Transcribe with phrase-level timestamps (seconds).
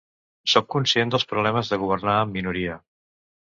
[0.53, 2.83] Sóc conscient dels problemes de governar amb minoria.